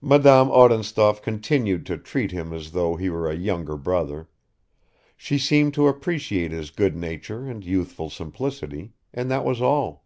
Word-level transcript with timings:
Madame 0.00 0.48
Odintsov 0.52 1.22
continued 1.22 1.84
to 1.86 1.98
treat 1.98 2.30
him 2.30 2.52
as 2.52 2.70
though 2.70 2.94
he 2.94 3.10
were 3.10 3.28
a 3.28 3.34
younger 3.34 3.76
brother; 3.76 4.28
she 5.16 5.38
seemed 5.38 5.74
to 5.74 5.88
appreciate 5.88 6.52
his 6.52 6.70
good 6.70 6.94
nature 6.94 7.46
and 7.48 7.64
youthful 7.64 8.08
simplicity 8.08 8.92
and 9.12 9.28
that 9.28 9.44
was 9.44 9.60
all. 9.60 10.04